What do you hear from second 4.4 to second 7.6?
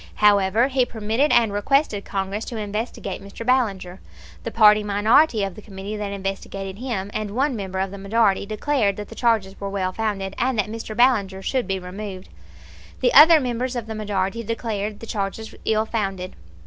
The party minority of the committee that investigated him, and one